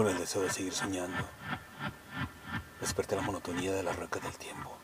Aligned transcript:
con 0.00 0.08
el 0.08 0.16
deseo 0.16 0.40
de 0.40 0.48
seguir 0.48 0.72
soñando. 0.72 1.18
Desperté 2.80 3.16
la 3.16 3.20
monotonía 3.20 3.70
de 3.70 3.82
la 3.82 3.92
rueca 3.92 4.18
del 4.18 4.32
tiempo. 4.38 4.74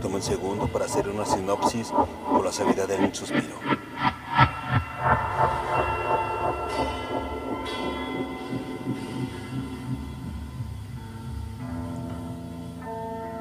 Tomé 0.00 0.14
un 0.14 0.22
segundo 0.22 0.68
para 0.68 0.86
hacer 0.86 1.06
una 1.06 1.26
sinopsis 1.26 1.88
con 1.90 2.42
la 2.42 2.50
sabiduría 2.50 2.86
de 2.86 2.96
un 2.96 3.14
suspiro. 3.14 3.60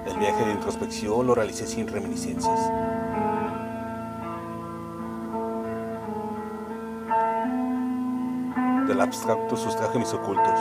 El 0.06 0.18
viaje 0.18 0.44
de 0.44 0.52
introspección 0.52 1.26
lo 1.26 1.36
realicé 1.36 1.66
sin 1.68 1.88
reminiscencias. 1.88 2.60
Del 8.88 9.00
abstracto 9.00 9.56
sustraje 9.56 9.98
mis 9.98 10.14
ocultos. 10.14 10.60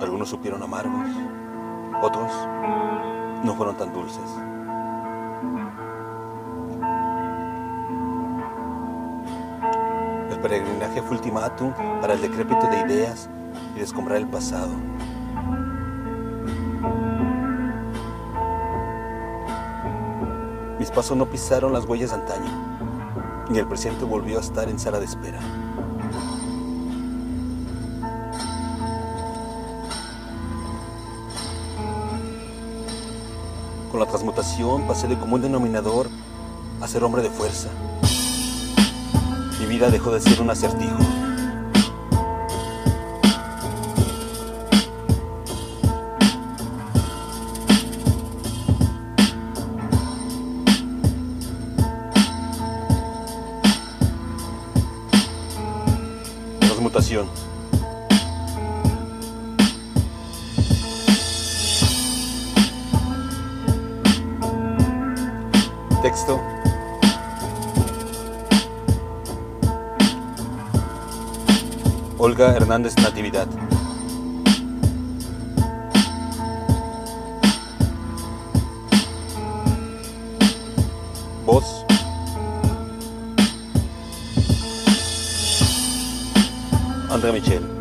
Algunos 0.00 0.28
supieron 0.28 0.62
amargos, 0.62 1.08
otros 2.02 2.30
no 3.44 3.54
fueron 3.54 3.76
tan 3.76 3.92
dulces. 3.92 4.30
El 10.30 10.40
peregrinaje 10.40 11.02
fue 11.02 11.16
ultimátum 11.16 11.72
para 12.00 12.14
el 12.14 12.20
decrépito 12.20 12.66
de 12.68 12.80
ideas 12.80 13.30
y 13.76 13.78
descombrar 13.78 14.18
el 14.18 14.26
pasado. 14.26 14.74
Mis 20.86 20.94
pasos 20.94 21.16
no 21.16 21.28
pisaron 21.28 21.72
las 21.72 21.84
huellas 21.84 22.10
de 22.10 22.14
antaño, 22.14 23.48
y 23.52 23.58
el 23.58 23.66
presente 23.66 24.04
volvió 24.04 24.38
a 24.38 24.40
estar 24.40 24.68
en 24.68 24.78
sala 24.78 25.00
de 25.00 25.06
espera. 25.06 25.40
Con 33.90 33.98
la 33.98 34.06
transmutación 34.06 34.86
pasé 34.86 35.08
de 35.08 35.18
común 35.18 35.42
denominador 35.42 36.06
a 36.80 36.86
ser 36.86 37.02
hombre 37.02 37.20
de 37.20 37.30
fuerza. 37.30 37.68
Mi 39.58 39.66
vida 39.66 39.90
dejó 39.90 40.12
de 40.12 40.20
ser 40.20 40.40
un 40.40 40.50
acertijo. 40.50 41.25
Texto. 66.02 66.40
Olga 72.16 72.52
Hernández 72.52 72.96
Natividad. 72.96 73.46
Voz. 81.44 81.95
Andrea 87.08 87.32
Michel. 87.32 87.75